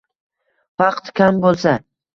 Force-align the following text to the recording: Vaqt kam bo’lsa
Vaqt 0.83 1.11
kam 1.21 1.41
bo’lsa 1.47 1.79